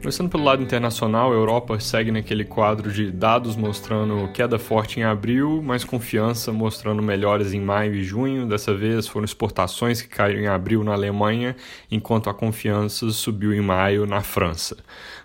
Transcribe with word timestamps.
Começando 0.00 0.30
pelo 0.30 0.44
lado 0.44 0.62
internacional, 0.62 1.32
a 1.32 1.34
Europa 1.34 1.80
segue 1.80 2.12
naquele 2.12 2.44
quadro 2.44 2.92
de 2.92 3.10
dados 3.10 3.56
mostrando 3.56 4.28
queda 4.32 4.56
forte 4.58 5.00
em 5.00 5.02
abril, 5.02 5.60
mas 5.64 5.82
confiança 5.82 6.52
mostrando 6.52 7.02
melhores 7.02 7.52
em 7.52 7.60
maio 7.60 7.94
e 7.94 8.04
junho. 8.04 8.46
Dessa 8.46 8.72
vez 8.72 9.08
foram 9.08 9.24
exportações 9.24 10.00
que 10.00 10.08
caíram 10.08 10.40
em 10.40 10.46
abril 10.46 10.84
na 10.84 10.92
Alemanha, 10.92 11.56
enquanto 11.90 12.30
a 12.30 12.34
confiança 12.34 13.10
subiu 13.10 13.52
em 13.52 13.60
maio 13.60 14.06
na 14.06 14.20
França. 14.20 14.76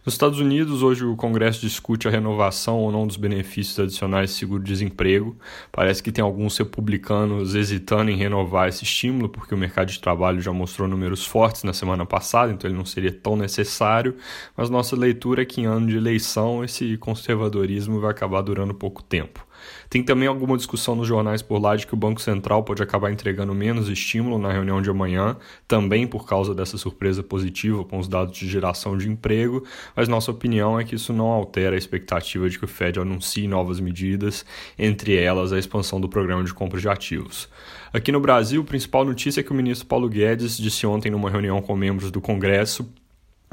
Nos 0.03 0.15
Estados 0.15 0.39
Unidos, 0.39 0.81
hoje 0.81 1.05
o 1.05 1.15
Congresso 1.15 1.61
discute 1.61 2.07
a 2.07 2.11
renovação 2.11 2.79
ou 2.79 2.91
não 2.91 3.05
dos 3.05 3.17
benefícios 3.17 3.79
adicionais 3.79 4.31
de 4.31 4.37
seguro-desemprego. 4.37 5.37
Parece 5.71 6.01
que 6.01 6.11
tem 6.11 6.23
alguns 6.23 6.57
republicanos 6.57 7.53
hesitando 7.53 8.09
em 8.09 8.15
renovar 8.15 8.67
esse 8.67 8.83
estímulo, 8.83 9.29
porque 9.29 9.53
o 9.53 9.57
mercado 9.57 9.91
de 9.91 9.99
trabalho 9.99 10.41
já 10.41 10.51
mostrou 10.51 10.87
números 10.87 11.23
fortes 11.23 11.63
na 11.63 11.73
semana 11.73 12.03
passada, 12.03 12.51
então 12.51 12.67
ele 12.67 12.77
não 12.77 12.85
seria 12.85 13.11
tão 13.11 13.35
necessário 13.35 14.15
mas 14.61 14.69
nossa 14.71 14.95
leitura 14.95 15.43
é 15.43 15.45
que 15.45 15.61
em 15.61 15.65
ano 15.65 15.87
de 15.87 15.97
eleição 15.97 16.63
esse 16.63 16.97
conservadorismo 16.97 17.99
vai 17.99 18.11
acabar 18.11 18.41
durando 18.41 18.73
pouco 18.73 19.03
tempo. 19.03 19.45
Tem 19.89 20.01
também 20.01 20.27
alguma 20.27 20.57
discussão 20.57 20.95
nos 20.95 21.07
jornais 21.07 21.41
por 21.41 21.61
lá 21.61 21.75
de 21.75 21.85
que 21.85 21.93
o 21.93 21.97
Banco 21.97 22.21
Central 22.21 22.63
pode 22.63 22.81
acabar 22.81 23.11
entregando 23.11 23.53
menos 23.53 23.89
estímulo 23.89 24.37
na 24.37 24.51
reunião 24.51 24.81
de 24.81 24.89
amanhã, 24.89 25.37
também 25.67 26.07
por 26.07 26.25
causa 26.25 26.55
dessa 26.55 26.77
surpresa 26.77 27.21
positiva 27.21 27.83
com 27.83 27.99
os 27.99 28.07
dados 28.07 28.37
de 28.37 28.47
geração 28.47 28.97
de 28.97 29.09
emprego, 29.09 29.63
mas 29.95 30.07
nossa 30.07 30.31
opinião 30.31 30.79
é 30.79 30.83
que 30.83 30.95
isso 30.95 31.13
não 31.13 31.27
altera 31.27 31.75
a 31.75 31.77
expectativa 31.77 32.49
de 32.49 32.57
que 32.57 32.65
o 32.65 32.67
Fed 32.67 32.99
anuncie 32.99 33.47
novas 33.47 33.79
medidas, 33.79 34.45
entre 34.77 35.15
elas 35.15 35.53
a 35.53 35.59
expansão 35.59 35.99
do 35.99 36.09
programa 36.09 36.43
de 36.43 36.53
compra 36.53 36.79
de 36.79 36.89
ativos. 36.89 37.49
Aqui 37.93 38.11
no 38.11 38.19
Brasil, 38.19 38.61
a 38.61 38.65
principal 38.65 39.03
notícia 39.03 39.41
é 39.41 39.43
que 39.43 39.51
o 39.51 39.55
ministro 39.55 39.85
Paulo 39.85 40.07
Guedes 40.07 40.57
disse 40.57 40.87
ontem 40.87 41.11
numa 41.11 41.29
reunião 41.29 41.61
com 41.61 41.75
membros 41.75 42.09
do 42.09 42.21
Congresso 42.21 42.89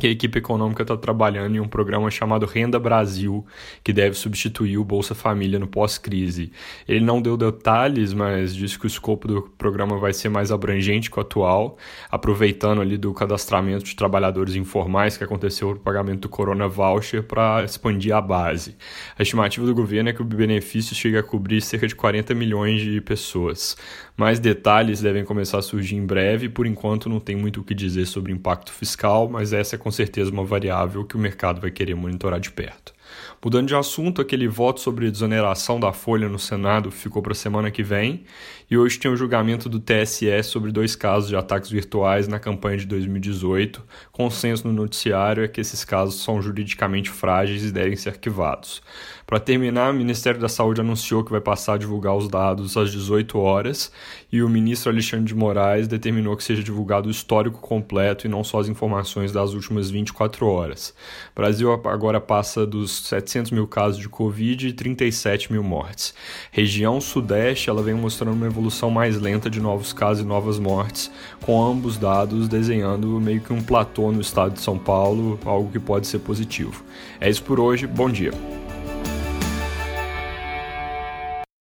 que 0.00 0.06
a 0.06 0.10
equipe 0.10 0.38
econômica 0.38 0.82
está 0.82 0.96
trabalhando 0.96 1.56
em 1.56 1.60
um 1.60 1.66
programa 1.66 2.08
chamado 2.08 2.46
Renda 2.46 2.78
Brasil, 2.78 3.44
que 3.82 3.92
deve 3.92 4.14
substituir 4.14 4.78
o 4.78 4.84
Bolsa 4.84 5.12
Família 5.12 5.58
no 5.58 5.66
pós-crise. 5.66 6.52
Ele 6.86 7.04
não 7.04 7.20
deu 7.20 7.36
detalhes, 7.36 8.14
mas 8.14 8.54
disse 8.54 8.78
que 8.78 8.84
o 8.84 8.86
escopo 8.86 9.26
do 9.26 9.42
programa 9.58 9.98
vai 9.98 10.12
ser 10.12 10.28
mais 10.28 10.52
abrangente 10.52 11.10
que 11.10 11.18
o 11.18 11.20
atual, 11.20 11.76
aproveitando 12.08 12.80
ali 12.80 12.96
do 12.96 13.12
cadastramento 13.12 13.84
de 13.84 13.96
trabalhadores 13.96 14.54
informais 14.54 15.16
que 15.16 15.24
aconteceu 15.24 15.70
no 15.70 15.80
pagamento 15.80 16.20
do 16.20 16.28
Corona 16.28 16.68
Voucher 16.68 17.24
para 17.24 17.64
expandir 17.64 18.14
a 18.14 18.20
base. 18.20 18.76
A 19.18 19.22
estimativa 19.24 19.66
do 19.66 19.74
governo 19.74 20.10
é 20.10 20.12
que 20.12 20.22
o 20.22 20.24
benefício 20.24 20.94
chegue 20.94 21.18
a 21.18 21.24
cobrir 21.24 21.60
cerca 21.60 21.88
de 21.88 21.96
40 21.96 22.36
milhões 22.36 22.80
de 22.80 23.00
pessoas. 23.00 23.76
Mais 24.16 24.40
detalhes 24.40 25.00
devem 25.00 25.24
começar 25.24 25.58
a 25.58 25.62
surgir 25.62 25.94
em 25.94 26.04
breve, 26.04 26.48
por 26.48 26.66
enquanto 26.66 27.08
não 27.08 27.20
tem 27.20 27.36
muito 27.36 27.60
o 27.60 27.64
que 27.64 27.72
dizer 27.72 28.04
sobre 28.04 28.32
impacto 28.32 28.72
fiscal, 28.72 29.28
mas 29.28 29.52
essa 29.52 29.76
é 29.76 29.78
com 29.88 29.92
certeza 29.92 30.30
uma 30.30 30.44
variável 30.44 31.02
que 31.02 31.16
o 31.16 31.18
mercado 31.18 31.62
vai 31.62 31.70
querer 31.70 31.94
monitorar 31.94 32.38
de 32.38 32.50
perto. 32.50 32.92
Mudando 33.42 33.68
de 33.68 33.74
assunto, 33.74 34.20
aquele 34.20 34.46
voto 34.46 34.80
sobre 34.80 35.10
desoneração 35.10 35.80
da 35.80 35.92
folha 35.92 36.28
no 36.28 36.38
Senado 36.38 36.90
ficou 36.90 37.22
para 37.22 37.32
a 37.32 37.34
semana 37.34 37.70
que 37.70 37.82
vem, 37.82 38.24
e 38.70 38.76
hoje 38.76 38.98
tem 38.98 39.10
o 39.10 39.16
julgamento 39.16 39.68
do 39.68 39.80
TSE 39.80 40.42
sobre 40.42 40.70
dois 40.70 40.94
casos 40.94 41.30
de 41.30 41.36
ataques 41.36 41.70
virtuais 41.70 42.28
na 42.28 42.38
campanha 42.38 42.76
de 42.76 42.86
2018. 42.86 43.82
Consenso 44.12 44.68
no 44.68 44.74
noticiário 44.74 45.42
é 45.42 45.48
que 45.48 45.60
esses 45.60 45.84
casos 45.84 46.22
são 46.22 46.42
juridicamente 46.42 47.08
frágeis 47.08 47.64
e 47.64 47.72
devem 47.72 47.96
ser 47.96 48.10
arquivados. 48.10 48.82
Para 49.24 49.38
terminar, 49.38 49.90
o 49.92 49.94
Ministério 49.94 50.40
da 50.40 50.48
Saúde 50.48 50.80
anunciou 50.80 51.22
que 51.22 51.30
vai 51.30 51.40
passar 51.40 51.74
a 51.74 51.78
divulgar 51.78 52.16
os 52.16 52.28
dados 52.28 52.76
às 52.76 52.90
18 52.90 53.38
horas, 53.38 53.92
e 54.32 54.42
o 54.42 54.48
ministro 54.48 54.90
Alexandre 54.90 55.26
de 55.26 55.34
Moraes 55.34 55.86
determinou 55.86 56.36
que 56.36 56.42
seja 56.42 56.62
divulgado 56.62 57.08
o 57.08 57.10
histórico 57.10 57.60
completo 57.60 58.26
e 58.26 58.28
não 58.28 58.42
só 58.42 58.58
as 58.58 58.68
informações 58.68 59.30
das 59.30 59.54
últimas 59.78 59.90
24 59.90 60.46
horas. 60.46 60.94
O 61.32 61.40
Brasil 61.40 61.72
agora 61.72 62.20
passa 62.20 62.66
dos 62.66 63.06
700 63.06 63.50
mil 63.52 63.66
casos 63.66 63.98
de 63.98 64.08
Covid 64.08 64.68
e 64.68 64.72
37 64.72 65.52
mil 65.52 65.62
mortes. 65.62 66.14
Região 66.50 67.00
Sudeste 67.00 67.70
ela 67.70 67.82
vem 67.82 67.94
mostrando 67.94 68.34
uma 68.34 68.46
evolução 68.46 68.90
mais 68.90 69.18
lenta 69.18 69.48
de 69.48 69.60
novos 69.60 69.92
casos 69.92 70.24
e 70.24 70.26
novas 70.26 70.58
mortes, 70.58 71.10
com 71.40 71.62
ambos 71.62 71.96
dados 71.96 72.48
desenhando 72.48 73.20
meio 73.20 73.40
que 73.40 73.52
um 73.52 73.62
platô 73.62 74.12
no 74.12 74.20
estado 74.20 74.54
de 74.54 74.60
São 74.60 74.78
Paulo, 74.78 75.38
algo 75.44 75.70
que 75.70 75.78
pode 75.78 76.06
ser 76.06 76.18
positivo. 76.18 76.84
É 77.20 77.30
isso 77.30 77.42
por 77.42 77.60
hoje, 77.60 77.86
bom 77.86 78.10
dia. 78.10 78.57